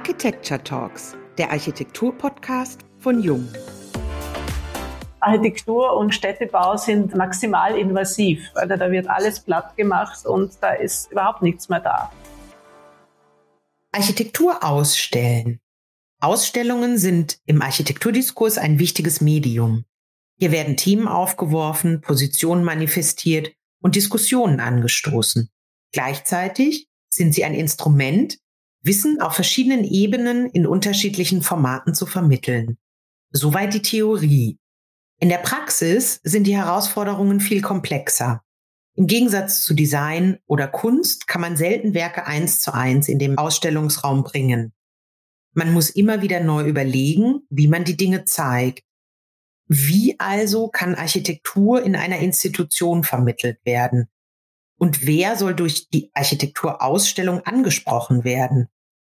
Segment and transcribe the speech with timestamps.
[0.00, 3.46] Architecture Talks, der Architektur-Podcast von Jung.
[5.20, 8.50] Architektur und Städtebau sind maximal invasiv.
[8.54, 12.10] Also da wird alles platt gemacht und da ist überhaupt nichts mehr da.
[13.92, 15.60] Architektur ausstellen.
[16.18, 19.84] Ausstellungen sind im Architekturdiskurs ein wichtiges Medium.
[20.38, 25.50] Hier werden Themen aufgeworfen, Positionen manifestiert und Diskussionen angestoßen.
[25.92, 28.38] Gleichzeitig sind sie ein Instrument,
[28.82, 32.78] Wissen auf verschiedenen Ebenen in unterschiedlichen Formaten zu vermitteln.
[33.30, 34.58] Soweit die Theorie.
[35.18, 38.42] In der Praxis sind die Herausforderungen viel komplexer.
[38.94, 43.38] Im Gegensatz zu Design oder Kunst kann man selten Werke eins zu eins in den
[43.38, 44.72] Ausstellungsraum bringen.
[45.52, 48.84] Man muss immer wieder neu überlegen, wie man die Dinge zeigt.
[49.66, 54.08] Wie also kann Architektur in einer Institution vermittelt werden?
[54.80, 58.68] Und wer soll durch die Architekturausstellung angesprochen werden?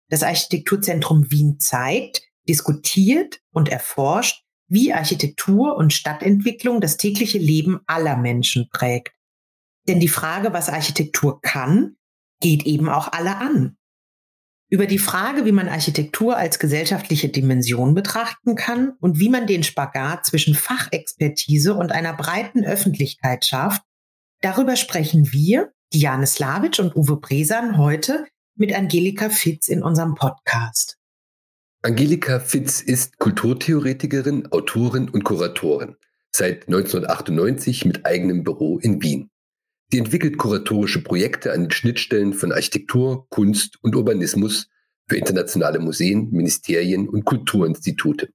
[0.09, 8.17] Das Architekturzentrum Wien zeigt, diskutiert und erforscht, wie Architektur und Stadtentwicklung das tägliche Leben aller
[8.17, 9.13] Menschen prägt.
[9.87, 11.97] Denn die Frage, was Architektur kann,
[12.41, 13.77] geht eben auch alle an.
[14.69, 19.61] Über die Frage, wie man Architektur als gesellschaftliche Dimension betrachten kann und wie man den
[19.61, 23.83] Spagat zwischen Fachexpertise und einer breiten Öffentlichkeit schafft,
[24.41, 30.97] Darüber sprechen wir, Diane Slavic und Uwe Bresan, heute mit Angelika Fitz in unserem Podcast.
[31.81, 35.97] Angelika Fitz ist Kulturtheoretikerin, Autorin und Kuratorin,
[36.31, 39.29] seit 1998 mit eigenem Büro in Wien.
[39.91, 44.69] Sie entwickelt kuratorische Projekte an den Schnittstellen von Architektur, Kunst und Urbanismus
[45.09, 48.29] für internationale Museen, Ministerien und Kulturinstitute.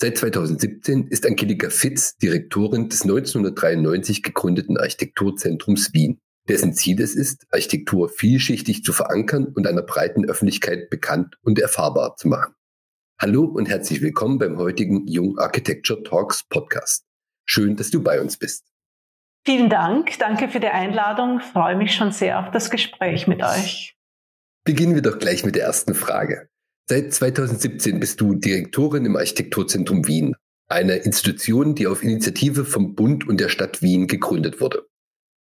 [0.00, 7.48] Seit 2017 ist Angelika Fitz Direktorin des 1993 gegründeten Architekturzentrums Wien, dessen Ziel es ist,
[7.50, 12.54] Architektur vielschichtig zu verankern und einer breiten Öffentlichkeit bekannt und erfahrbar zu machen.
[13.20, 17.04] Hallo und herzlich willkommen beim heutigen Jung Architecture Talks Podcast.
[17.44, 18.66] Schön, dass du bei uns bist.
[19.44, 20.16] Vielen Dank.
[20.20, 21.40] Danke für die Einladung.
[21.40, 23.96] Ich freue mich schon sehr auf das Gespräch mit euch.
[24.62, 26.48] Beginnen wir doch gleich mit der ersten Frage.
[26.90, 30.34] Seit 2017 bist du Direktorin im Architekturzentrum Wien,
[30.68, 34.86] einer Institution, die auf Initiative vom Bund und der Stadt Wien gegründet wurde.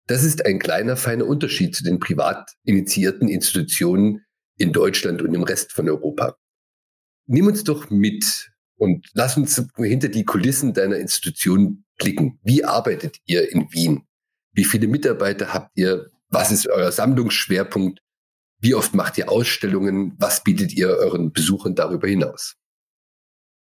[0.08, 4.26] Das ist ein kleiner, feiner Unterschied zu den privat initiierten Institutionen
[4.58, 6.36] in Deutschland und im Rest von Europa.
[7.28, 12.40] Nimm uns doch mit und lass uns hinter die Kulissen deiner Institution blicken.
[12.42, 14.08] Wie arbeitet ihr in Wien?
[14.54, 16.10] Wie viele Mitarbeiter habt ihr?
[16.30, 18.00] Was ist euer Sammlungsschwerpunkt?
[18.66, 20.16] Wie oft macht ihr Ausstellungen?
[20.18, 22.56] Was bietet ihr euren Besuchern darüber hinaus?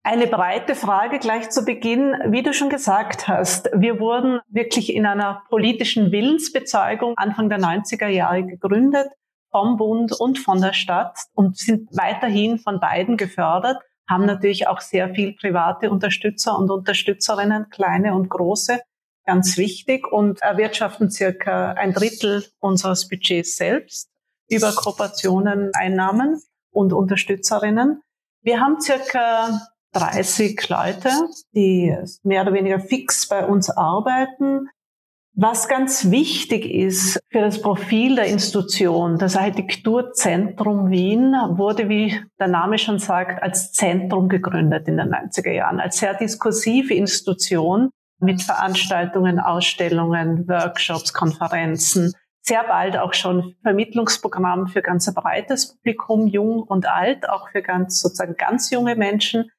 [0.02, 2.14] Eine breite Frage gleich zu Beginn.
[2.28, 8.06] Wie du schon gesagt hast, wir wurden wirklich in einer politischen Willensbezeugung Anfang der 90er
[8.06, 9.06] Jahre gegründet,
[9.50, 13.76] vom Bund und von der Stadt und sind weiterhin von beiden gefördert,
[14.08, 18.80] haben natürlich auch sehr viel private Unterstützer und Unterstützerinnen, kleine und große,
[19.26, 24.08] ganz wichtig und erwirtschaften circa ein Drittel unseres Budgets selbst
[24.48, 26.40] über Kooperationen, Einnahmen
[26.70, 28.02] und Unterstützerinnen.
[28.42, 29.60] Wir haben circa
[29.92, 31.10] 30 Leute,
[31.54, 34.68] die mehr oder weniger fix bei uns arbeiten.
[35.38, 42.48] Was ganz wichtig ist für das Profil der Institution, das Architekturzentrum Wien wurde, wie der
[42.48, 48.42] Name schon sagt, als Zentrum gegründet in den 90er Jahren, als sehr diskursive Institution mit
[48.42, 52.14] Veranstaltungen, Ausstellungen, Workshops, Konferenzen,
[52.46, 57.62] sehr bald auch schon Vermittlungsprogramm für ganz ein breites Publikum, jung und alt, auch für
[57.62, 59.50] ganz sozusagen ganz junge Menschen.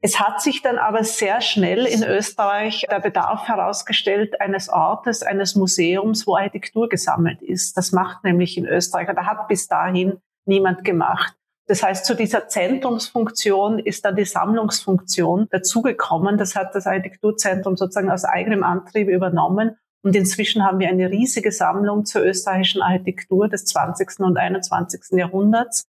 [0.00, 5.54] Es hat sich dann aber sehr schnell in Österreich der Bedarf herausgestellt eines Ortes, eines
[5.54, 7.76] Museums, wo Architektur gesammelt ist.
[7.76, 11.34] Das macht nämlich in Österreich, da hat bis dahin niemand gemacht.
[11.66, 16.36] Das heißt, zu dieser Zentrumsfunktion ist dann die Sammlungsfunktion dazugekommen.
[16.36, 21.52] Das hat das Architekturzentrum sozusagen aus eigenem Antrieb übernommen und inzwischen haben wir eine riesige
[21.52, 24.20] Sammlung zur österreichischen Architektur des 20.
[24.20, 25.18] und 21.
[25.18, 25.84] Jahrhunderts.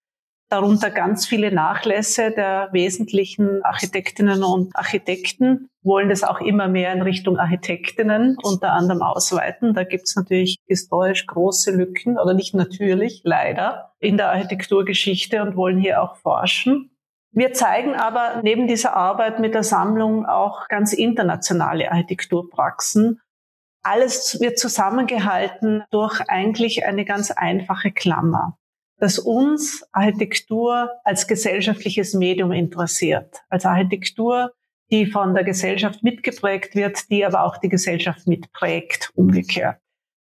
[0.50, 7.02] Darunter ganz viele Nachlässe der wesentlichen Architektinnen und Architekten, wollen das auch immer mehr in
[7.02, 9.74] Richtung Architektinnen unter anderem ausweiten.
[9.74, 15.56] Da gibt es natürlich historisch große Lücken, oder nicht natürlich, leider, in der Architekturgeschichte und
[15.56, 16.92] wollen hier auch forschen.
[17.32, 23.20] Wir zeigen aber neben dieser Arbeit mit der Sammlung auch ganz internationale Architekturpraxen
[23.84, 28.58] alles wird zusammengehalten durch eigentlich eine ganz einfache Klammer,
[28.98, 34.54] dass uns Architektur als gesellschaftliches Medium interessiert, als Architektur,
[34.90, 39.80] die von der Gesellschaft mitgeprägt wird, die aber auch die Gesellschaft mitprägt, umgekehrt.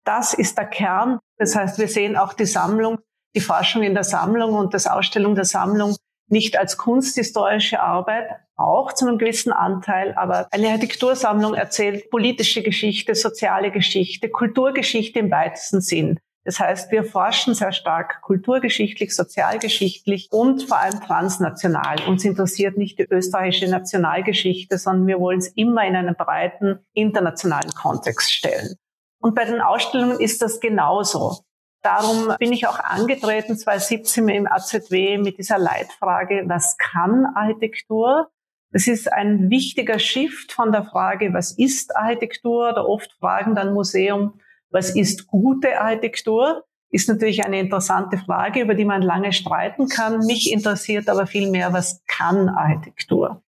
[0.04, 1.18] Das ist der Kern.
[1.36, 2.98] Das heißt, wir sehen auch die Sammlung,
[3.34, 5.96] die Forschung in der Sammlung und das Ausstellung der Sammlung
[6.28, 13.14] nicht als kunsthistorische Arbeit, auch zu einem gewissen Anteil, aber eine Architektursammlung erzählt politische Geschichte,
[13.14, 16.18] soziale Geschichte, Kulturgeschichte im weitesten Sinn.
[16.44, 21.96] Das heißt, wir forschen sehr stark kulturgeschichtlich, sozialgeschichtlich und vor allem transnational.
[22.06, 27.70] Uns interessiert nicht die österreichische Nationalgeschichte, sondern wir wollen es immer in einen breiten internationalen
[27.72, 28.76] Kontext stellen.
[29.20, 31.40] Und bei den Ausstellungen ist das genauso.
[31.82, 38.28] Darum bin ich auch angetreten 2017 im AZW mit dieser Leitfrage, was kann Architektur?
[38.72, 42.70] Das ist ein wichtiger Shift von der Frage, was ist Architektur?
[42.70, 44.40] Oder oft fragen dann Museum,
[44.70, 46.64] was ist gute Architektur?
[46.90, 50.26] Ist natürlich eine interessante Frage, über die man lange streiten kann.
[50.26, 53.42] Mich interessiert aber viel mehr, was kann Architektur?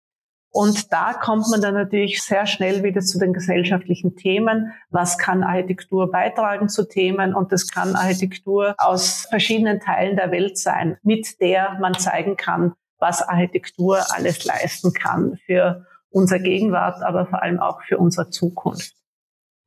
[0.53, 4.73] Und da kommt man dann natürlich sehr schnell wieder zu den gesellschaftlichen Themen.
[4.91, 7.35] Was kann Architektur beitragen zu Themen?
[7.35, 12.73] Und das kann Architektur aus verschiedenen Teilen der Welt sein, mit der man zeigen kann,
[12.99, 18.95] was Architektur alles leisten kann für unser Gegenwart, aber vor allem auch für unsere Zukunft.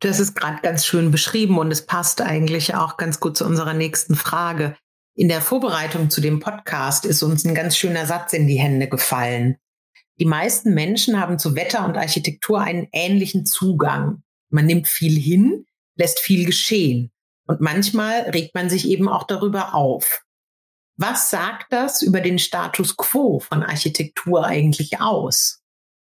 [0.02, 3.74] Das ist gerade ganz schön beschrieben und es passt eigentlich auch ganz gut zu unserer
[3.74, 4.76] nächsten Frage.
[5.16, 8.90] In der Vorbereitung zu dem Podcast ist uns ein ganz schöner Satz in die Hände
[8.90, 9.58] gefallen.
[10.20, 14.24] Die meisten Menschen haben zu Wetter und Architektur einen ähnlichen Zugang.
[14.50, 15.66] Man nimmt viel hin,
[15.96, 17.12] lässt viel geschehen.
[17.48, 20.24] Und manchmal regt man sich eben auch darüber auf.
[20.96, 25.64] Was sagt das über den Status quo von Architektur eigentlich aus?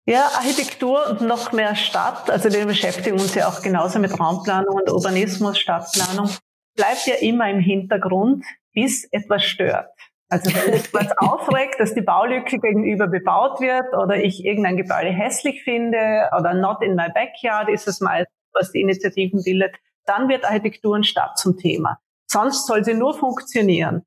[0.06, 4.74] Ja, Architektur und noch mehr Stadt, also wir beschäftigen uns ja auch genauso mit Raumplanung
[4.74, 6.28] und Urbanismus, Stadtplanung,
[6.76, 8.44] bleibt ja immer im Hintergrund,
[8.74, 9.88] bis etwas stört.
[10.28, 15.62] Also wenn etwas aufregt, dass die Baulücke gegenüber bebaut wird oder ich irgendein Gebäude hässlich
[15.62, 19.76] finde oder not in my backyard ist es meist, was die Initiativen bildet,
[20.06, 21.98] dann wird Architektur und Stadt zum Thema.
[22.26, 24.02] Sonst soll sie nur funktionieren.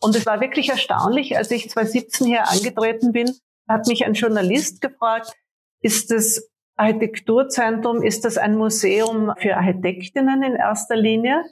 [0.00, 3.30] Und es war wirklich erstaunlich, als ich 2017 hier angetreten bin,
[3.68, 5.32] hat mich ein Journalist gefragt,
[5.80, 11.44] ist das Architekturzentrum, ist das ein Museum für Architektinnen in erster Linie?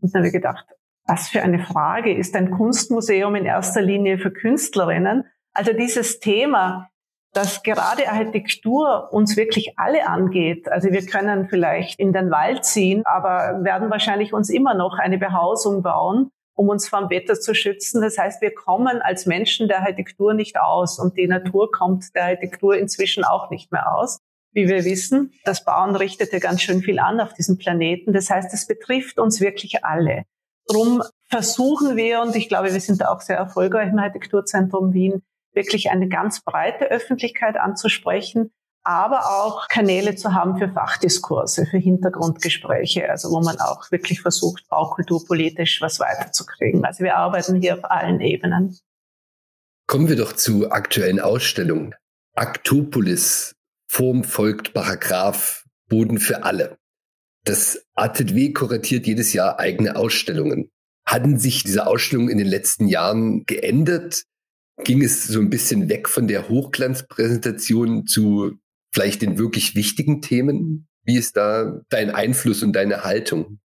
[0.00, 0.66] Und dann habe ich gedacht,
[1.08, 5.24] was für eine Frage, ist ein Kunstmuseum in erster Linie für Künstlerinnen?
[5.54, 6.90] Also dieses Thema,
[7.32, 10.68] dass gerade Architektur uns wirklich alle angeht.
[10.70, 15.18] Also wir können vielleicht in den Wald ziehen, aber werden wahrscheinlich uns immer noch eine
[15.18, 18.02] Behausung bauen, um uns vom Wetter zu schützen.
[18.02, 22.24] Das heißt, wir kommen als Menschen der Architektur nicht aus und die Natur kommt der
[22.24, 24.18] Architektur inzwischen auch nicht mehr aus.
[24.52, 28.12] Wie wir wissen, das Bauen richtete ganz schön viel an auf diesem Planeten.
[28.12, 30.24] Das heißt, es betrifft uns wirklich alle.
[30.68, 35.22] Drum versuchen wir, und ich glaube, wir sind da auch sehr erfolgreich im Architekturzentrum Wien,
[35.52, 38.52] wirklich eine ganz breite Öffentlichkeit anzusprechen,
[38.84, 44.68] aber auch Kanäle zu haben für Fachdiskurse, für Hintergrundgespräche, also wo man auch wirklich versucht,
[44.68, 46.84] baukulturpolitisch was weiterzukriegen.
[46.84, 48.78] Also wir arbeiten hier auf allen Ebenen.
[49.86, 51.94] Kommen wir doch zu aktuellen Ausstellungen.
[52.34, 53.56] Aktopolis,
[53.88, 56.78] Form folgt Paragraph, Boden für alle.
[57.48, 60.70] Das AZW kuratiert jedes Jahr eigene Ausstellungen.
[61.06, 64.24] Hatten sich diese Ausstellungen in den letzten Jahren geändert?
[64.84, 68.58] Ging es so ein bisschen weg von der Hochglanzpräsentation zu
[68.92, 70.88] vielleicht den wirklich wichtigen Themen?
[71.04, 73.60] Wie ist da dein Einfluss und deine Haltung?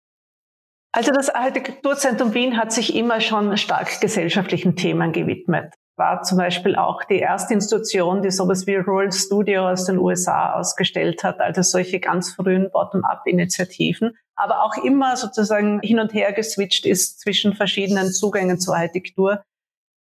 [0.92, 5.74] Also das Architekturzentrum Wien hat sich immer schon stark gesellschaftlichen Themen gewidmet.
[5.98, 10.54] War zum Beispiel auch die erste Institution, die sowas wie Rural Studio aus den USA
[10.54, 16.86] ausgestellt hat, also solche ganz frühen Bottom-up-Initiativen, aber auch immer sozusagen hin und her geswitcht
[16.86, 19.44] ist zwischen verschiedenen Zugängen zur Architektur.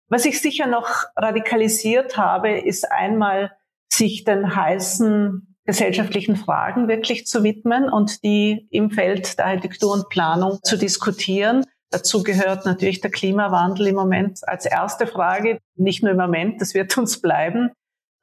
[0.10, 3.51] Was ich sicher noch radikalisiert habe, ist einmal
[3.91, 10.10] sich den heißen gesellschaftlichen Fragen wirklich zu widmen und die im Feld der Architektur und
[10.10, 11.63] Planung zu diskutieren.
[11.91, 16.74] Dazu gehört natürlich der Klimawandel im Moment als erste Frage, nicht nur im Moment, das
[16.74, 17.71] wird uns bleiben.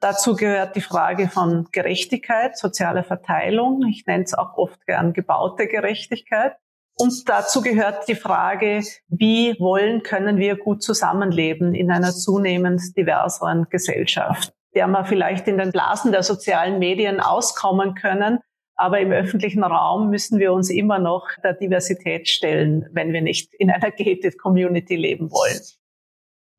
[0.01, 3.83] Dazu gehört die Frage von Gerechtigkeit, sozialer Verteilung.
[3.87, 6.55] Ich nenne es auch oft gern gebaute Gerechtigkeit.
[6.97, 13.67] Und dazu gehört die Frage, wie wollen, können wir gut zusammenleben in einer zunehmend diverseren
[13.69, 18.39] Gesellschaft der wir vielleicht in den Blasen der sozialen Medien auskommen können.
[18.79, 23.53] Aber im öffentlichen Raum müssen wir uns immer noch der Diversität stellen, wenn wir nicht
[23.55, 25.59] in einer gated Community leben wollen.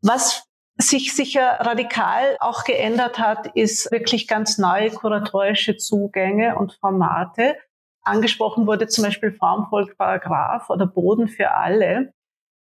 [0.03, 0.45] Was
[0.77, 7.57] sich sicher radikal auch geändert hat, ist wirklich ganz neue kuratorische Zugänge und Formate.
[8.03, 12.13] Angesprochen wurde zum Beispiel Formvolk-Paragraph oder Boden für alle.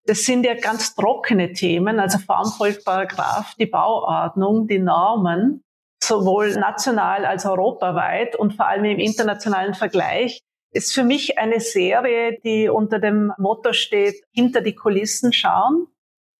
[0.06, 5.66] Das sind ja ganz trockene Themen, also Formfolgparagraph, die Bauordnung, die Normen,
[6.10, 12.40] sowohl national als europaweit und vor allem im internationalen Vergleich, ist für mich eine Serie,
[12.44, 15.88] die unter dem Motto steht, hinter die Kulissen schauen.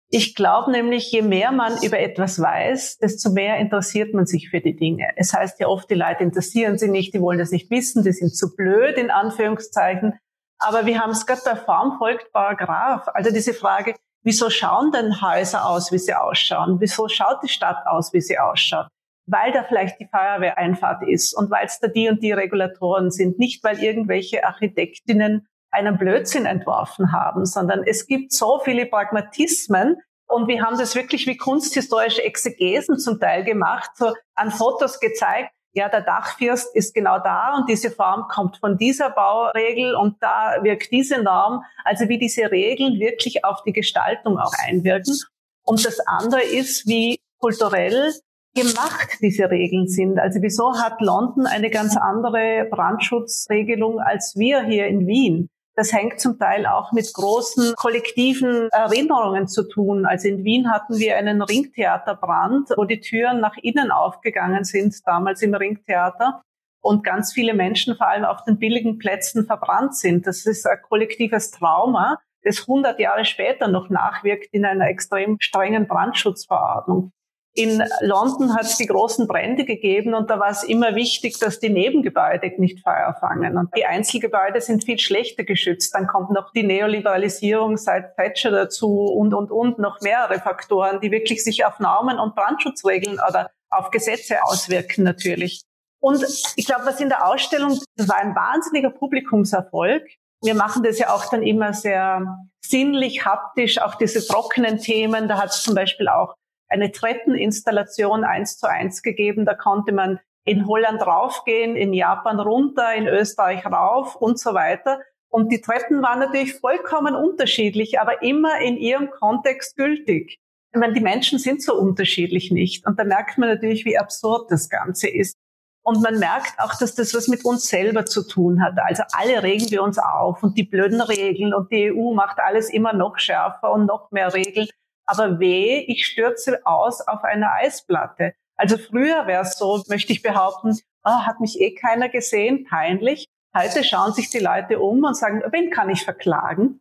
[0.08, 4.60] Ich glaube nämlich, je mehr man über etwas weiß, desto mehr interessiert man sich für
[4.60, 5.08] die Dinge.
[5.16, 8.12] Es heißt ja oft, die Leute interessieren sich nicht, die wollen das nicht wissen, die
[8.12, 10.18] sind zu blöd, in Anführungszeichen.
[10.58, 13.06] Aber wir haben es gerade bei Form folgt Paragraph.
[13.14, 16.78] Also diese Frage, wieso schauen denn Häuser aus, wie sie ausschauen?
[16.80, 18.88] Wieso schaut die Stadt aus, wie sie ausschaut?
[19.26, 23.38] Weil da vielleicht die Feuerwehreinfahrt ist und weil es da die und die Regulatoren sind,
[23.38, 29.96] nicht weil irgendwelche Architektinnen einen Blödsinn entworfen haben, sondern es gibt so viele Pragmatismen,
[30.30, 35.50] und wir haben das wirklich wie kunsthistorische Exegesen zum Teil gemacht, so an Fotos gezeigt,
[35.72, 40.56] ja, der Dachfirst ist genau da und diese Form kommt von dieser Bauregel und da
[40.62, 41.62] wirkt diese Norm.
[41.84, 45.16] Also wie diese Regeln wirklich auf die Gestaltung auch einwirken.
[45.62, 48.12] Und das andere ist, wie kulturell
[48.54, 50.18] gemacht diese Regeln sind.
[50.18, 55.48] Also wieso hat London eine ganz andere Brandschutzregelung als wir hier in Wien?
[55.76, 60.04] Das hängt zum Teil auch mit großen kollektiven Erinnerungen zu tun.
[60.04, 65.42] Also in Wien hatten wir einen Ringtheaterbrand, wo die Türen nach innen aufgegangen sind, damals
[65.42, 66.42] im Ringtheater.
[66.82, 70.26] Und ganz viele Menschen vor allem auf den billigen Plätzen verbrannt sind.
[70.26, 75.86] Das ist ein kollektives Trauma, das 100 Jahre später noch nachwirkt in einer extrem strengen
[75.86, 77.12] Brandschutzverordnung.
[77.60, 81.60] In London hat es die großen Brände gegeben und da war es immer wichtig, dass
[81.60, 83.58] die Nebengebäude nicht Feuer fangen.
[83.58, 85.94] Und die Einzelgebäude sind viel schlechter geschützt.
[85.94, 91.10] Dann kommt noch die Neoliberalisierung seit Thatcher dazu und, und, und noch mehrere Faktoren, die
[91.10, 95.60] wirklich sich auf Normen und Brandschutzregeln oder auf Gesetze auswirken natürlich.
[96.02, 96.24] Und
[96.56, 100.02] ich glaube, was in der Ausstellung, das war ein wahnsinniger Publikumserfolg.
[100.42, 105.28] Wir machen das ja auch dann immer sehr sinnlich, haptisch, auch diese trockenen Themen.
[105.28, 106.34] Da hat es zum Beispiel auch
[106.70, 109.44] eine Treppeninstallation eins zu eins gegeben.
[109.44, 115.00] Da konnte man in Holland raufgehen, in Japan runter, in Österreich rauf und so weiter.
[115.28, 120.38] Und die Treppen waren natürlich vollkommen unterschiedlich, aber immer in ihrem Kontext gültig.
[120.72, 122.86] Ich meine, die Menschen sind so unterschiedlich nicht.
[122.86, 125.36] Und da merkt man natürlich, wie absurd das Ganze ist.
[125.82, 128.74] Und man merkt auch, dass das was mit uns selber zu tun hat.
[128.78, 132.70] Also alle regen wir uns auf und die blöden Regeln und die EU macht alles
[132.70, 134.68] immer noch schärfer und noch mehr Regeln
[135.10, 138.34] aber weh, ich stürze aus auf eine Eisplatte.
[138.56, 143.26] Also früher wäre es so, möchte ich behaupten, oh, hat mich eh keiner gesehen, peinlich.
[143.56, 146.80] Heute schauen sich die Leute um und sagen, wen kann ich verklagen?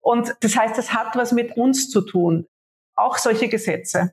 [0.00, 2.46] Und das heißt, das hat was mit uns zu tun.
[2.96, 4.12] Auch solche Gesetze.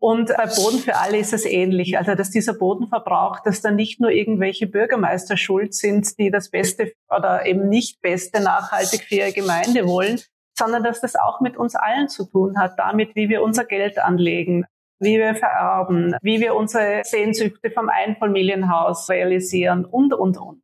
[0.00, 1.98] Und bei Boden für alle ist es ähnlich.
[1.98, 6.92] Also, dass dieser Bodenverbrauch, dass da nicht nur irgendwelche Bürgermeister schuld sind, die das Beste
[7.14, 10.20] oder eben nicht Beste nachhaltig für ihre Gemeinde wollen,
[10.58, 13.98] sondern dass das auch mit uns allen zu tun hat, damit, wie wir unser Geld
[13.98, 14.66] anlegen,
[15.00, 20.62] wie wir vererben, wie wir unsere Sehnsüchte vom Einfamilienhaus realisieren und, und, und.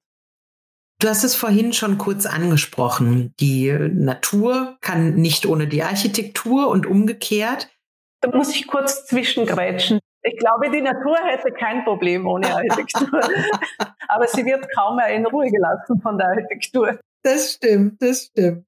[1.01, 3.35] Du hast es vorhin schon kurz angesprochen.
[3.39, 7.69] Die Natur kann nicht ohne die Architektur und umgekehrt.
[8.21, 9.99] Da muss ich kurz zwischengrätschen.
[10.23, 13.21] Ich glaube, die Natur hätte kein Problem ohne Architektur.
[14.09, 16.99] Aber sie wird kaum mehr in Ruhe gelassen von der Architektur.
[17.23, 18.65] Das stimmt, das stimmt.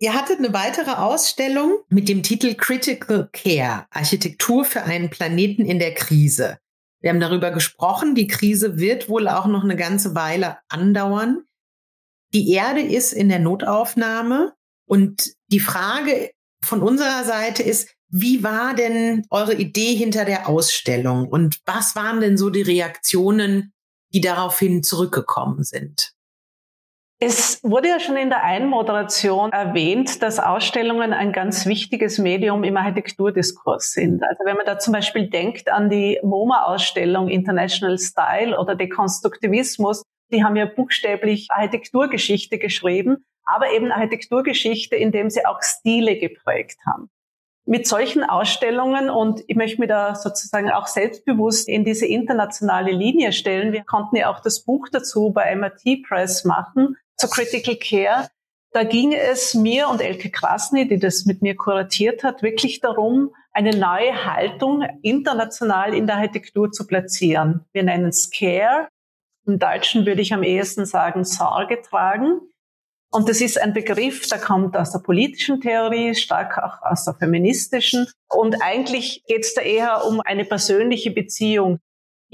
[0.00, 5.78] Ihr hattet eine weitere Ausstellung mit dem Titel Critical Care, Architektur für einen Planeten in
[5.78, 6.58] der Krise.
[7.00, 11.44] Wir haben darüber gesprochen, die Krise wird wohl auch noch eine ganze Weile andauern.
[12.32, 14.54] Die Erde ist in der Notaufnahme
[14.86, 16.32] und die Frage
[16.62, 22.20] von unserer Seite ist, wie war denn eure Idee hinter der Ausstellung und was waren
[22.20, 23.72] denn so die Reaktionen,
[24.12, 26.14] die daraufhin zurückgekommen sind?
[27.26, 32.76] Es wurde ja schon in der Einmoderation erwähnt, dass Ausstellungen ein ganz wichtiges Medium im
[32.76, 34.22] Architekturdiskurs sind.
[34.22, 40.02] Also wenn man da zum Beispiel denkt an die MoMA-Ausstellung International Style oder Dekonstruktivismus,
[40.32, 47.08] die haben ja buchstäblich Architekturgeschichte geschrieben, aber eben Architekturgeschichte, indem sie auch Stile geprägt haben.
[47.64, 53.32] Mit solchen Ausstellungen und ich möchte mir da sozusagen auch selbstbewusst in diese internationale Linie
[53.32, 53.72] stellen.
[53.72, 58.28] Wir konnten ja auch das Buch dazu bei MIT Press machen zu Critical Care.
[58.72, 63.32] Da ging es mir und Elke Krasny, die das mit mir kuratiert hat, wirklich darum,
[63.52, 67.64] eine neue Haltung international in der Architektur zu platzieren.
[67.72, 68.88] Wir nennen es Care.
[69.46, 72.40] Im Deutschen würde ich am ehesten sagen Sorge tragen.
[73.12, 77.14] Und das ist ein Begriff, der kommt aus der politischen Theorie, stark auch aus der
[77.14, 78.08] feministischen.
[78.28, 81.78] Und eigentlich geht es da eher um eine persönliche Beziehung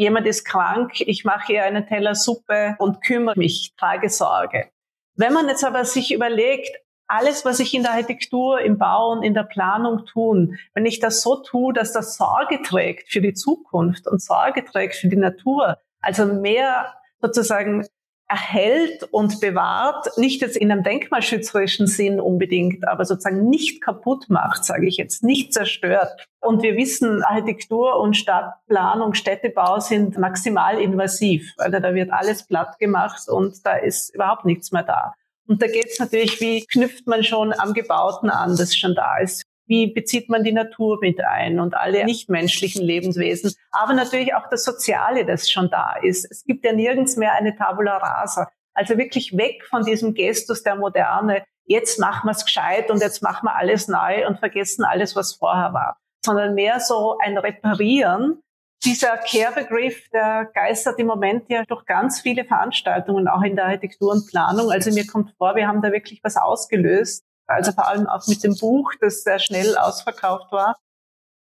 [0.00, 4.70] jemand ist krank, ich mache ihr einen Teller Suppe und kümmere mich, trage Sorge.
[5.14, 6.74] Wenn man jetzt aber sich überlegt,
[7.06, 11.00] alles, was ich in der Architektur, im Bau und in der Planung tun, wenn ich
[11.00, 15.16] das so tue, dass das Sorge trägt für die Zukunft und Sorge trägt für die
[15.16, 17.86] Natur, also mehr sozusagen
[18.30, 24.64] erhält und bewahrt, nicht jetzt in einem denkmalschützerischen Sinn unbedingt, aber sozusagen nicht kaputt macht,
[24.64, 26.28] sage ich jetzt, nicht zerstört.
[26.40, 31.52] Und wir wissen, Architektur und Stadtplanung, Städtebau sind maximal invasiv.
[31.58, 35.14] Also da wird alles platt gemacht und da ist überhaupt nichts mehr da.
[35.48, 39.18] Und da geht es natürlich, wie knüpft man schon am Gebauten an, das schon da
[39.18, 44.48] ist wie bezieht man die Natur mit ein und alle nichtmenschlichen Lebenswesen, aber natürlich auch
[44.50, 46.28] das Soziale, das schon da ist.
[46.28, 48.48] Es gibt ja nirgends mehr eine Tabula rasa.
[48.74, 51.44] Also wirklich weg von diesem Gestus der Moderne.
[51.66, 55.34] Jetzt machen wir es gescheit und jetzt machen wir alles neu und vergessen alles, was
[55.34, 55.96] vorher war.
[56.24, 58.42] Sondern mehr so ein Reparieren.
[58.84, 64.10] Dieser Care-Begriff, der geistert im Moment ja durch ganz viele Veranstaltungen, auch in der Architektur
[64.10, 64.72] und Planung.
[64.72, 68.42] Also mir kommt vor, wir haben da wirklich was ausgelöst also vor allem auch mit
[68.42, 70.76] dem Buch, das sehr schnell ausverkauft war.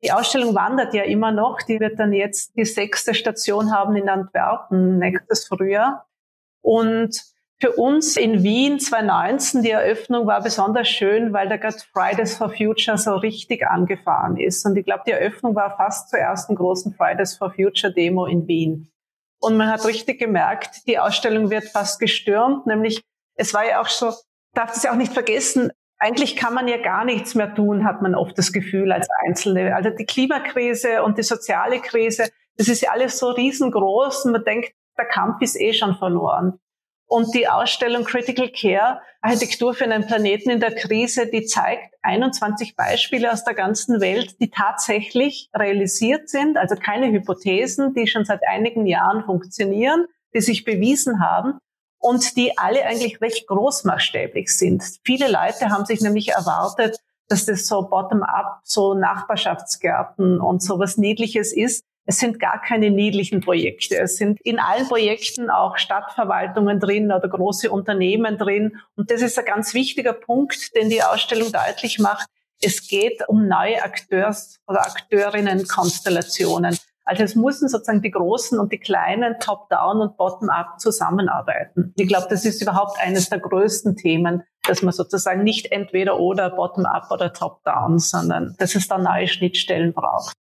[0.02, 1.62] Die Ausstellung wandert ja immer noch.
[1.62, 6.08] Die wird dann jetzt die sechste Station haben in Antwerpen nächstes Frühjahr.
[6.62, 7.22] Und
[7.62, 12.50] für uns in Wien 2019, die Eröffnung war besonders schön, weil da gerade Fridays for
[12.50, 14.66] Future so richtig angefahren ist.
[14.66, 18.48] Und ich glaube, die Eröffnung war fast zur ersten großen Fridays for Future Demo in
[18.48, 18.90] Wien.
[19.42, 23.02] Und man hat richtig gemerkt, die Ausstellung wird fast gestürmt, nämlich
[23.36, 24.14] es war ja auch so,
[24.54, 28.02] darf das ja auch nicht vergessen, eigentlich kann man ja gar nichts mehr tun, hat
[28.02, 29.76] man oft das Gefühl als Einzelne.
[29.76, 34.44] Also die Klimakrise und die soziale Krise, das ist ja alles so riesengroß und man
[34.46, 36.60] denkt, der Kampf ist eh schon verloren.
[37.06, 42.76] Und die Ausstellung Critical Care, Architektur für einen Planeten in der Krise, die zeigt 21
[42.76, 48.42] Beispiele aus der ganzen Welt, die tatsächlich realisiert sind, also keine Hypothesen, die schon seit
[48.48, 51.60] einigen Jahren funktionieren, die sich bewiesen haben
[52.00, 54.84] und die alle eigentlich recht großmaßstäblich sind.
[55.04, 60.98] Viele Leute haben sich nämlich erwartet, dass das so bottom-up, so Nachbarschaftsgärten und so was
[60.98, 61.84] Niedliches ist.
[62.06, 64.00] Es sind gar keine niedlichen Projekte.
[64.00, 68.78] Es sind in allen Projekten auch Stadtverwaltungen drin oder große Unternehmen drin.
[68.96, 72.28] Und das ist ein ganz wichtiger Punkt, den die Ausstellung deutlich macht.
[72.62, 76.78] Es geht um neue Akteurs- oder Akteurinnen-Konstellationen.
[77.10, 81.92] Also es müssen sozusagen die Großen und die Kleinen top-down und bottom-up zusammenarbeiten.
[81.98, 86.52] Ich glaube, das ist überhaupt eines der größten Themen, dass man sozusagen nicht entweder oder
[86.52, 90.34] bottom-up oder top-down, sondern dass es da neue Schnittstellen braucht.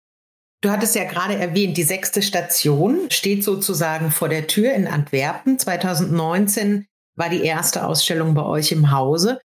[0.61, 5.59] Du hattest ja gerade erwähnt, die sechste Station steht sozusagen vor der Tür in Antwerpen.
[5.59, 9.40] 2019 war die erste Ausstellung bei euch im Hause.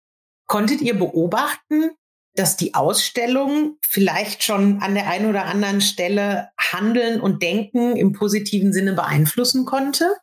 [0.49, 1.93] Konntet ihr beobachten,
[2.35, 8.13] dass die Ausstellung vielleicht schon an der einen oder anderen Stelle Handeln und Denken im
[8.13, 10.17] positiven Sinne beeinflussen konnte?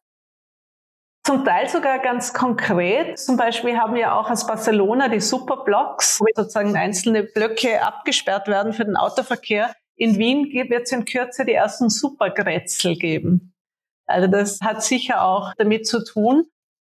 [1.24, 3.19] Zum Teil sogar ganz konkret.
[3.19, 8.74] Zum Beispiel haben wir auch aus Barcelona die Superblocks, wo sozusagen einzelne Blöcke abgesperrt werden
[8.74, 9.74] für den Autoverkehr.
[9.95, 13.54] In Wien wird es in Kürze die ersten Supergrätzel geben.
[14.08, 16.45] Also das hat sicher auch damit zu tun.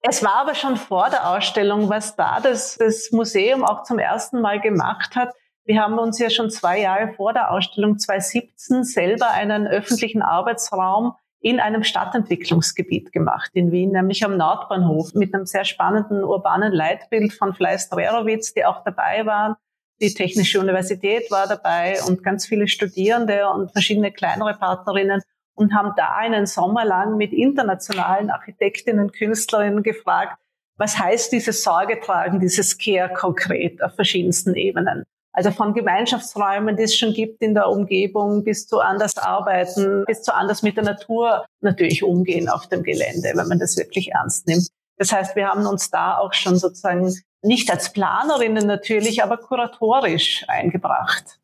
[0.06, 4.42] Es war aber schon vor der Ausstellung, was da das, das Museum auch zum ersten
[4.42, 5.32] Mal gemacht hat.
[5.64, 11.14] Wir haben uns ja schon zwei Jahre vor der Ausstellung 2017 selber einen öffentlichen Arbeitsraum
[11.40, 17.32] in einem Stadtentwicklungsgebiet gemacht in Wien, nämlich am Nordbahnhof mit einem sehr spannenden urbanen Leitbild
[17.32, 19.56] von Fleiß Drerowitz, die auch dabei waren.
[20.02, 25.22] Die Technische Universität war dabei und ganz viele Studierende und verschiedene kleinere Partnerinnen
[25.54, 30.38] und haben da einen Sommer lang mit internationalen Architektinnen, Künstlerinnen gefragt,
[30.76, 35.04] was heißt dieses Sorge tragen, dieses Care konkret auf verschiedensten Ebenen.
[35.32, 40.22] Also von Gemeinschaftsräumen, die es schon gibt in der Umgebung, bis zu anders arbeiten, bis
[40.22, 44.46] zu anders mit der Natur natürlich umgehen auf dem Gelände, wenn man das wirklich ernst
[44.46, 44.68] nimmt.
[44.96, 47.12] Das heißt, wir haben uns da auch schon sozusagen
[47.42, 51.40] nicht als Planerinnen natürlich, aber kuratorisch eingebracht.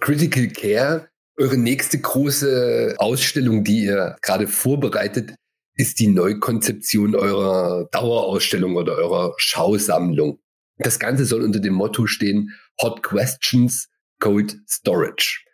[0.00, 5.34] Critical Care eure nächste große Ausstellung, die ihr gerade vorbereitet,
[5.76, 10.40] ist die Neukonzeption eurer Dauerausstellung oder eurer Schausammlung.
[10.78, 13.88] Das Ganze soll unter dem Motto stehen, Hot Questions,
[14.20, 15.44] Cold Storage.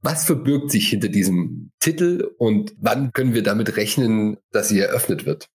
[0.00, 5.26] Was verbirgt sich hinter diesem Titel und wann können wir damit rechnen, dass sie eröffnet
[5.26, 5.48] wird?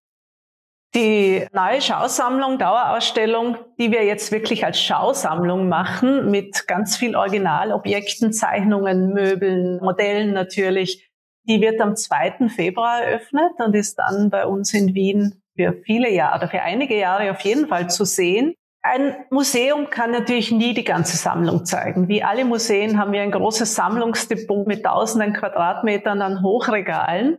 [0.95, 8.31] Die neue Schausammlung, Dauerausstellung, die wir jetzt wirklich als Schausammlung machen, mit ganz viel Originalobjekten,
[8.31, 11.11] Zeichnungen, Möbeln, Modellen natürlich,
[11.43, 12.49] die wird am 2.
[12.49, 16.97] Februar eröffnet und ist dann bei uns in Wien für viele Jahre oder für einige
[16.97, 18.53] Jahre auf jeden Fall zu sehen.
[18.81, 22.07] Ein Museum kann natürlich nie die ganze Sammlung zeigen.
[22.07, 27.37] Wie alle Museen haben wir ein großes Sammlungsdepot mit tausenden Quadratmetern an Hochregalen.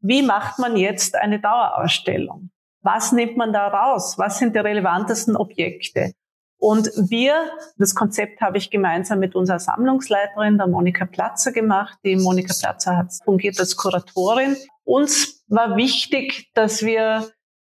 [0.00, 2.50] Wie macht man jetzt eine Dauerausstellung?
[2.82, 4.16] Was nimmt man da raus?
[4.18, 6.12] Was sind die relevantesten Objekte?
[6.60, 11.98] Und wir, das Konzept habe ich gemeinsam mit unserer Sammlungsleiterin, der Monika Platzer, gemacht.
[12.04, 14.56] Die Monika Platzer hat fungiert als Kuratorin.
[14.84, 17.30] Uns war wichtig, dass wir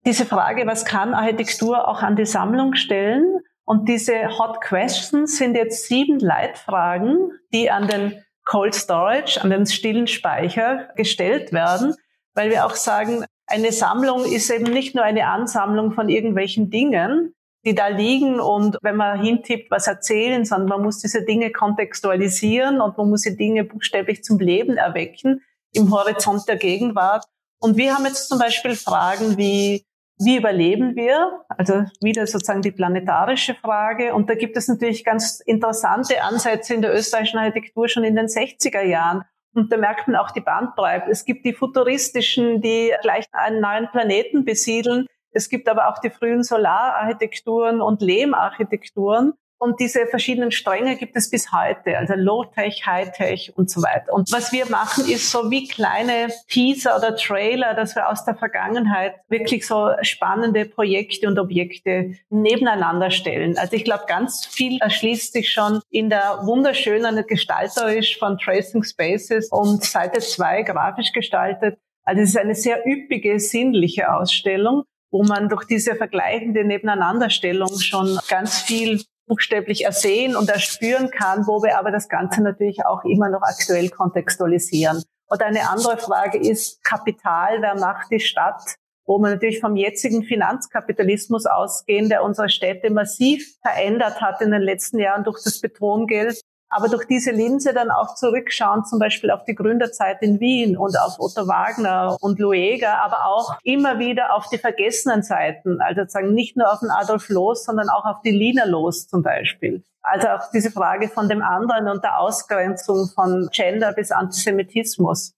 [0.06, 3.40] diese Frage, was kann Architektur auch an die Sammlung stellen?
[3.64, 9.66] Und diese Hot Questions sind jetzt sieben Leitfragen, die an den Cold Storage, an den
[9.66, 11.96] stillen Speicher gestellt werden,
[12.34, 17.34] weil wir auch sagen, eine Sammlung ist eben nicht nur eine Ansammlung von irgendwelchen Dingen,
[17.66, 22.82] die da liegen und wenn man hintippt, was erzählen, sondern man muss diese Dinge kontextualisieren
[22.82, 25.42] und man muss die Dinge buchstäblich zum Leben erwecken
[25.74, 27.26] im Horizont der Gegenwart.
[27.60, 29.86] Und wir haben jetzt zum Beispiel Fragen wie,
[30.20, 31.46] wie überleben wir?
[31.48, 34.14] Also wieder sozusagen die planetarische Frage.
[34.14, 38.28] Und da gibt es natürlich ganz interessante Ansätze in der österreichischen Architektur schon in den
[38.28, 39.24] 60er Jahren.
[39.54, 41.10] Und da merkt man auch die Bandbreite.
[41.12, 45.06] Es gibt die futuristischen, die gleich einen neuen Planeten besiedeln.
[45.32, 49.34] Es gibt aber auch die frühen Solararchitekturen und Lehmarchitekturen.
[49.64, 54.12] Und diese verschiedenen Stränge gibt es bis heute, also Low-Tech, High-Tech und so weiter.
[54.12, 58.36] Und was wir machen, ist so wie kleine Teaser oder Trailer, dass wir aus der
[58.36, 63.58] Vergangenheit wirklich so spannende Projekte und Objekte nebeneinander stellen.
[63.58, 69.48] Also ich glaube, ganz viel erschließt sich schon in der wunderschönen gestalterisch von Tracing Spaces
[69.50, 71.80] und Seite 2 grafisch gestaltet.
[72.04, 78.18] Also es ist eine sehr üppige, sinnliche Ausstellung wo man durch diese vergleichende Nebeneinanderstellung schon
[78.28, 83.30] ganz viel buchstäblich ersehen und erspüren kann, wo wir aber das Ganze natürlich auch immer
[83.30, 85.04] noch aktuell kontextualisieren.
[85.28, 88.76] Und eine andere Frage ist Kapital, wer macht die Stadt?
[89.06, 94.62] Wo man natürlich vom jetzigen Finanzkapitalismus ausgehen, der unsere Städte massiv verändert hat in den
[94.62, 96.40] letzten Jahren durch das Betongeld,
[96.76, 100.98] aber durch diese Linse dann auch zurückschauen, zum Beispiel auf die Gründerzeit in Wien und
[101.00, 106.34] auf Otto Wagner und Lueger, aber auch immer wieder auf die vergessenen Seiten, also sozusagen
[106.34, 109.84] nicht nur auf den Adolf Loos, sondern auch auf die Lina Loos zum Beispiel.
[110.02, 115.34] Also auch diese Frage von dem anderen und der Ausgrenzung von Gender bis Antisemitismus.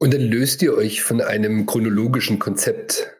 [0.00, 3.12] Und dann löst ihr euch von einem chronologischen Konzept.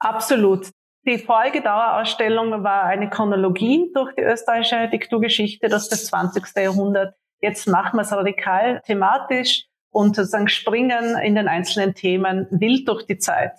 [0.00, 0.70] Absolut.
[1.06, 6.44] Die Folgedauerausstellung war eine Chronologie durch die österreichische Architekturgeschichte das 20.
[6.56, 7.14] Jahrhundert.
[7.42, 13.04] Jetzt machen wir es radikal thematisch und sozusagen springen in den einzelnen Themen wild durch
[13.04, 13.52] die Zeit.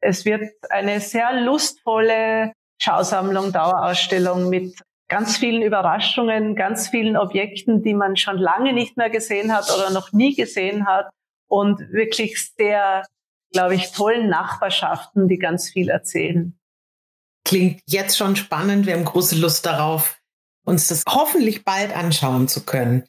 [0.00, 4.74] Es wird eine sehr lustvolle Schausammlung, Dauerausstellung mit
[5.08, 9.90] ganz vielen Überraschungen, ganz vielen Objekten, die man schon lange nicht mehr gesehen hat oder
[9.90, 11.10] noch nie gesehen hat
[11.46, 13.04] und wirklich sehr,
[13.52, 16.56] glaube ich, tollen Nachbarschaften, die ganz viel erzählen.
[17.44, 18.86] Klingt jetzt schon spannend.
[18.86, 20.18] Wir haben große Lust darauf,
[20.64, 23.04] uns das hoffentlich bald anschauen zu können.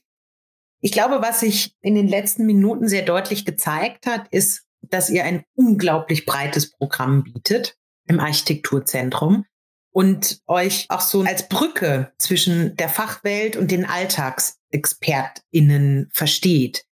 [0.79, 5.25] Ich glaube, was sich in den letzten Minuten sehr deutlich gezeigt hat, ist, dass ihr
[5.25, 7.75] ein unglaublich breites Programm bietet
[8.07, 9.45] im Architekturzentrum
[9.91, 16.85] und euch auch so als Brücke zwischen der Fachwelt und den Alltagsexpertinnen versteht.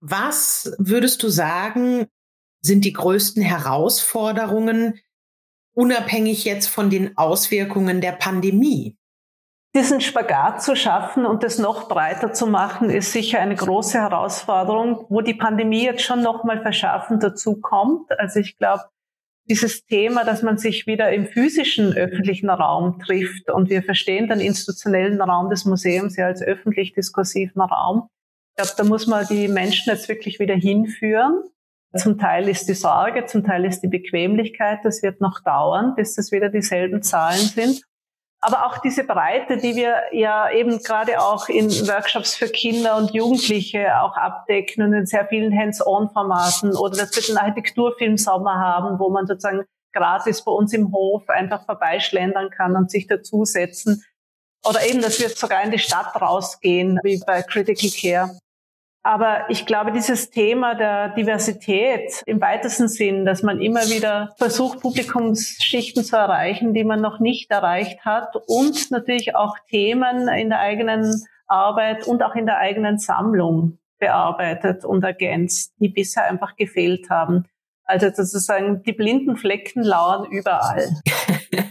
[0.00, 2.08] Was würdest du sagen,
[2.62, 4.98] sind die größten Herausforderungen,
[5.76, 8.96] unabhängig jetzt von den Auswirkungen der Pandemie.
[9.74, 15.04] Diesen Spagat zu schaffen und es noch breiter zu machen, ist sicher eine große Herausforderung,
[15.10, 18.10] wo die Pandemie jetzt schon nochmal verschärfend dazu kommt.
[18.18, 18.84] Also ich glaube,
[19.50, 24.40] dieses Thema, dass man sich wieder im physischen öffentlichen Raum trifft und wir verstehen den
[24.40, 28.08] institutionellen Raum des Museums ja als öffentlich diskursiven Raum.
[28.50, 31.44] Ich glaube, da muss man die Menschen jetzt wirklich wieder hinführen.
[31.94, 34.80] Zum Teil ist die Sorge, zum Teil ist die Bequemlichkeit.
[34.84, 37.82] Das wird noch dauern, bis das wieder dieselben Zahlen sind.
[38.40, 43.12] Aber auch diese Breite, die wir ja eben gerade auch in Workshops für Kinder und
[43.12, 49.10] Jugendliche auch abdecken und in sehr vielen Hands-on-Formaten oder dass wir den Architekturfilmsommer haben, wo
[49.10, 54.04] man sozusagen gratis bei uns im Hof einfach vorbeischlendern kann und sich dazusetzen.
[54.68, 58.38] Oder eben, dass wir sogar in die Stadt rausgehen, wie bei Critical Care.
[59.06, 64.80] Aber ich glaube, dieses Thema der Diversität im weitesten Sinn, dass man immer wieder versucht,
[64.80, 70.58] Publikumsschichten zu erreichen, die man noch nicht erreicht hat und natürlich auch Themen in der
[70.58, 77.08] eigenen Arbeit und auch in der eigenen Sammlung bearbeitet und ergänzt, die bisher einfach gefehlt
[77.08, 77.44] haben.
[77.84, 80.88] Also sozusagen die blinden Flecken lauern überall.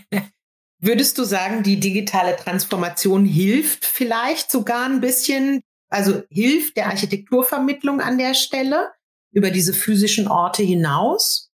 [0.80, 5.64] Würdest du sagen, die digitale Transformation hilft vielleicht sogar ein bisschen,
[5.96, 8.92] also hilft der Architekturvermittlung an der Stelle
[9.32, 11.54] über diese physischen Orte hinaus?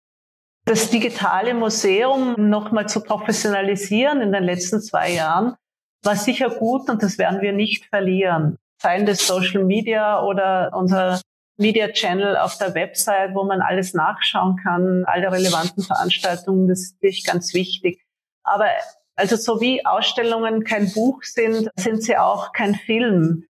[0.65, 5.55] Das digitale Museum nochmal zu professionalisieren in den letzten zwei Jahren
[6.03, 8.57] war sicher gut und das werden wir nicht verlieren.
[8.79, 11.19] Seien das Social Media oder unser
[11.57, 16.93] Media Channel auf der Website, wo man alles nachschauen kann, alle relevanten Veranstaltungen, das ist
[17.01, 18.05] natürlich ganz wichtig.
[18.43, 18.69] Aber
[19.15, 23.47] also so wie Ausstellungen kein Buch sind, sind sie auch kein Film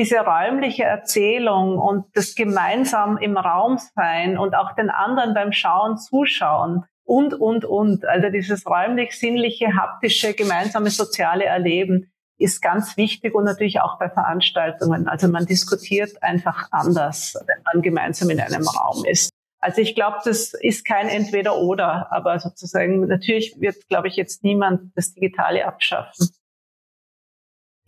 [0.00, 5.98] diese räumliche Erzählung und das gemeinsam im Raum sein und auch den anderen beim Schauen
[5.98, 8.06] zuschauen und, und, und.
[8.06, 15.06] Also dieses räumlich-sinnliche, haptische, gemeinsame soziale Erleben ist ganz wichtig und natürlich auch bei Veranstaltungen.
[15.06, 19.28] Also man diskutiert einfach anders, wenn man gemeinsam in einem Raum ist.
[19.58, 24.92] Also ich glaube, das ist kein Entweder-Oder, aber sozusagen natürlich wird, glaube ich, jetzt niemand
[24.96, 26.30] das Digitale abschaffen.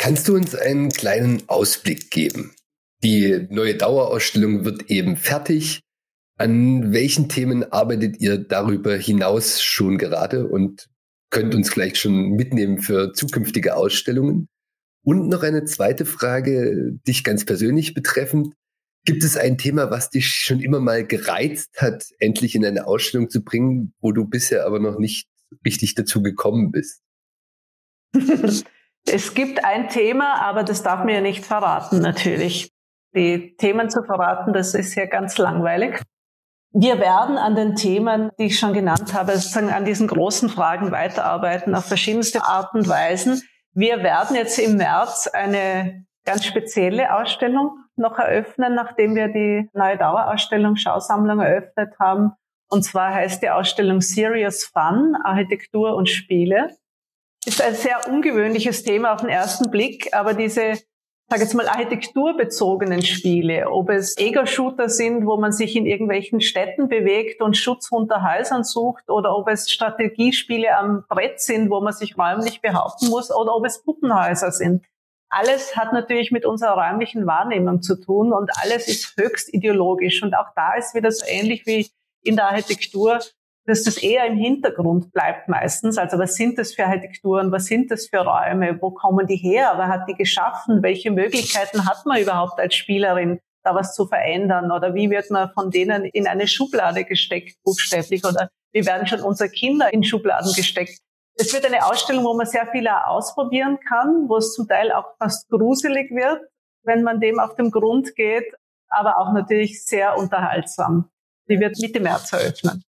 [0.03, 2.57] Kannst du uns einen kleinen Ausblick geben?
[3.05, 5.79] Die neue Dauerausstellung wird eben fertig.
[6.37, 10.89] An welchen Themen arbeitet ihr darüber hinaus schon gerade und
[11.31, 14.49] könnt uns vielleicht schon mitnehmen für zukünftige Ausstellungen?
[15.05, 18.55] Und noch eine zweite Frage, dich ganz persönlich betreffend.
[19.05, 23.31] Gibt es ein Thema, was dich schon immer mal gereizt hat, endlich in eine Ausstellung
[23.31, 25.29] zu bringen, wo du bisher aber noch nicht
[25.65, 27.03] richtig dazu gekommen bist?
[29.07, 32.71] es gibt ein Thema, aber das darf mir ja nicht verraten, natürlich.
[33.15, 36.01] Die Themen zu verraten, das ist ja ganz langweilig.
[36.75, 40.91] Wir werden an den Themen, die ich schon genannt habe, sozusagen an diesen großen Fragen
[40.91, 43.43] weiterarbeiten auf verschiedenste Arten und Weisen.
[43.75, 49.99] Wir werden jetzt im März eine ganz spezielle Ausstellung noch eröffnen, nachdem wir die neue
[49.99, 52.33] Dauerausstellung Schausammlung eröffnet haben.
[52.71, 56.71] Und zwar heißt die Ausstellung Serious Fun, Architektur und Spiele.
[57.45, 60.79] Ist ein sehr ungewöhnliches Thema auf den ersten Blick, aber diese
[61.33, 66.89] sage jetzt mal, architekturbezogenen Spiele, ob es Ego-Shooter sind, wo man sich in irgendwelchen Städten
[66.89, 71.95] bewegt und Schutz unter Häusern sucht, oder ob es Strategiespiele am Brett sind, wo man
[71.95, 74.85] sich räumlich behaupten muss, oder ob es Puppenhäuser sind.
[75.31, 80.23] Alles hat natürlich mit unserer räumlichen Wahrnehmung zu tun und alles ist höchst ideologisch.
[80.23, 81.89] Und auch da ist wieder so ähnlich wie
[82.23, 83.21] in der Architektur
[83.67, 85.99] dass das eher im Hintergrund bleibt meistens.
[85.99, 89.75] Also was sind das für Architekturen, was sind das für Räume, wo kommen die her,
[89.77, 94.73] wer hat die geschaffen, welche Möglichkeiten hat man überhaupt als Spielerin, da was zu verändern
[94.73, 99.21] oder wie wird man von denen in eine Schublade gesteckt, buchstäblich, oder wie werden schon
[99.21, 100.99] unsere Kinder in Schubladen gesteckt.
[101.35, 105.17] Es wird eine Ausstellung, wo man sehr viel ausprobieren kann, wo es zum Teil auch
[105.19, 106.41] fast gruselig wird,
[106.85, 108.53] wenn man dem auf den Grund geht,
[108.89, 111.09] aber auch natürlich sehr unterhaltsam.
[111.49, 112.83] Die wird Mitte März eröffnen.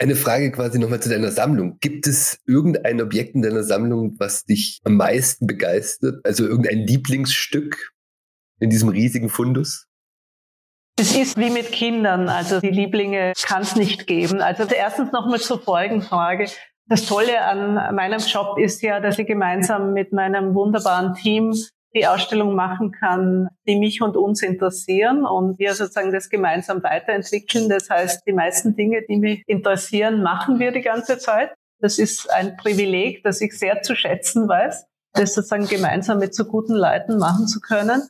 [0.00, 1.78] Eine Frage quasi nochmal zu deiner Sammlung.
[1.80, 6.24] Gibt es irgendein Objekt in deiner Sammlung, was dich am meisten begeistert?
[6.24, 7.92] Also irgendein Lieblingsstück
[8.60, 9.86] in diesem riesigen Fundus?
[11.00, 14.40] Es ist wie mit Kindern, also die Lieblinge kann es nicht geben.
[14.40, 16.48] Also erstens nochmal zur Folgenfrage.
[16.86, 21.54] Das Tolle an meinem Job ist ja, dass ich gemeinsam mit meinem wunderbaren Team
[21.94, 27.68] die Ausstellung machen kann, die mich und uns interessieren und wir sozusagen das gemeinsam weiterentwickeln.
[27.68, 31.54] Das heißt, die meisten Dinge, die mich interessieren, machen wir die ganze Zeit.
[31.80, 36.44] Das ist ein Privileg, das ich sehr zu schätzen weiß, das sozusagen gemeinsam mit so
[36.44, 38.02] guten Leuten machen zu können.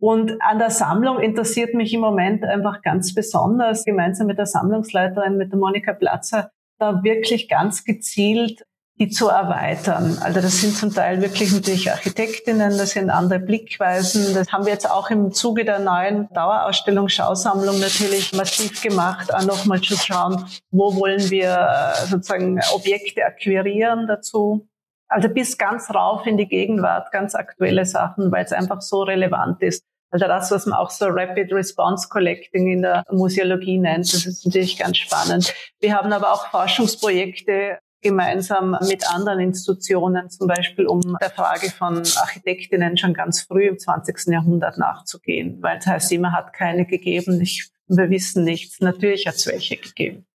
[0.00, 5.36] Und an der Sammlung interessiert mich im Moment einfach ganz besonders, gemeinsam mit der Sammlungsleiterin,
[5.36, 8.62] mit der Monika Platzer, da wirklich ganz gezielt
[9.00, 10.18] die zu erweitern.
[10.20, 14.34] Also das sind zum Teil wirklich natürlich Architektinnen, das sind andere Blickweisen.
[14.34, 19.46] Das haben wir jetzt auch im Zuge der neuen Dauerausstellung Schausammlung natürlich massiv gemacht, auch
[19.46, 24.68] nochmal zu schauen, wo wollen wir äh, sozusagen Objekte akquirieren dazu.
[25.08, 29.62] Also bis ganz rauf in die Gegenwart, ganz aktuelle Sachen, weil es einfach so relevant
[29.62, 29.82] ist.
[30.10, 34.44] Also das, was man auch so Rapid Response Collecting in der Museologie nennt, das ist
[34.44, 35.54] natürlich ganz spannend.
[35.80, 41.98] Wir haben aber auch Forschungsprojekte gemeinsam mit anderen Institutionen, zum Beispiel um der Frage von
[41.98, 44.26] Architektinnen schon ganz früh im 20.
[44.28, 48.80] Jahrhundert nachzugehen, weil es heißt immer, hat keine gegeben, ich, wir wissen nichts.
[48.80, 50.26] Natürlich hat es welche gegeben.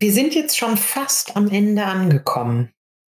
[0.00, 2.70] Wir sind jetzt schon fast am Ende angekommen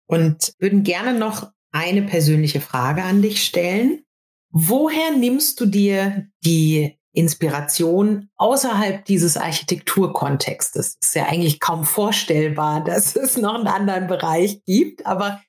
[0.08, 4.04] und würden gerne noch eine persönliche Frage an dich stellen.
[4.52, 10.98] Woher nimmst du dir die Inspiration außerhalb dieses Architekturkontextes.
[11.00, 15.42] Es ist ja eigentlich kaum vorstellbar, dass es noch einen anderen Bereich gibt, aber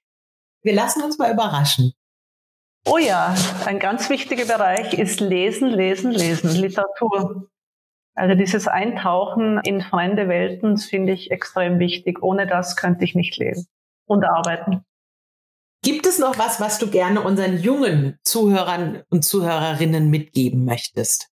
[0.62, 1.92] wir lassen uns mal überraschen.
[2.88, 7.48] Oh ja, ein ganz wichtiger Bereich ist Lesen, Lesen, Lesen, Literatur.
[8.14, 12.22] Also dieses Eintauchen in fremde Welten finde ich extrem wichtig.
[12.22, 13.66] Ohne das könnte ich nicht leben
[14.06, 14.84] und arbeiten.
[15.82, 21.28] Gibt es noch was, was du gerne unseren jungen Zuhörern und Zuhörerinnen mitgeben möchtest?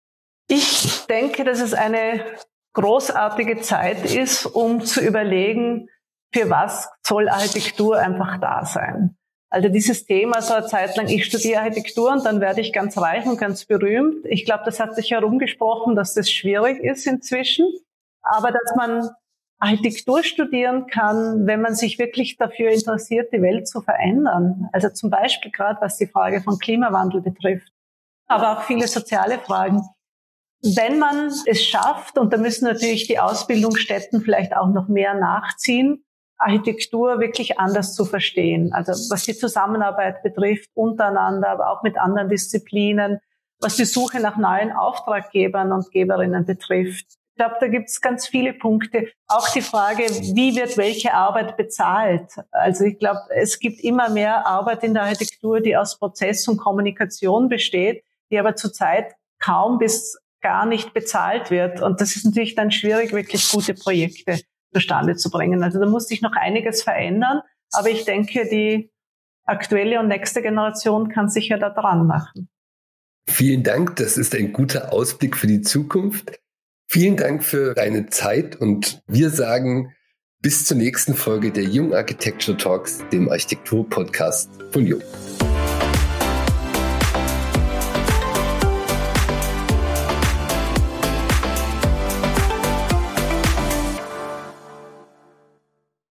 [0.49, 2.25] Ich denke, dass es eine
[2.73, 5.89] großartige Zeit ist, um zu überlegen,
[6.33, 9.17] für was soll Architektur einfach da sein.
[9.51, 12.99] Also dieses Thema so eine Zeit lang, ich studiere Architektur und dann werde ich ganz
[12.99, 14.27] reich und ganz berühmt.
[14.27, 17.67] Ich glaube, das hat sich herumgesprochen, dass das schwierig ist inzwischen.
[18.23, 19.09] Aber dass man
[19.59, 24.69] Architektur studieren kann, wenn man sich wirklich dafür interessiert, die Welt zu verändern.
[24.73, 27.73] Also zum Beispiel gerade was die Frage von Klimawandel betrifft,
[28.27, 29.83] aber auch viele soziale Fragen
[30.62, 36.05] wenn man es schafft, und da müssen natürlich die Ausbildungsstätten vielleicht auch noch mehr nachziehen,
[36.38, 38.73] Architektur wirklich anders zu verstehen.
[38.73, 43.18] Also was die Zusammenarbeit betrifft, untereinander, aber auch mit anderen Disziplinen,
[43.61, 47.07] was die Suche nach neuen Auftraggebern und Geberinnen betrifft.
[47.09, 49.09] Ich glaube, da gibt es ganz viele Punkte.
[49.29, 52.33] Auch die Frage, wie wird welche Arbeit bezahlt?
[52.51, 56.57] Also ich glaube, es gibt immer mehr Arbeit in der Architektur, die aus Prozess und
[56.57, 61.83] Kommunikation besteht, die aber zurzeit kaum bis gar nicht bezahlt wird.
[61.83, 64.40] Und das ist natürlich dann schwierig, wirklich gute Projekte
[64.72, 65.62] zustande zu bringen.
[65.62, 67.40] Also da muss sich noch einiges verändern.
[67.72, 68.90] Aber ich denke, die
[69.44, 72.48] aktuelle und nächste Generation kann sicher da dran machen.
[73.29, 73.96] Vielen Dank.
[73.96, 76.40] Das ist ein guter Ausblick für die Zukunft.
[76.87, 79.94] Vielen Dank für deine Zeit und wir sagen
[80.40, 85.03] bis zur nächsten Folge der Jung Architecture Talks, dem Architektur-Podcast von Jung.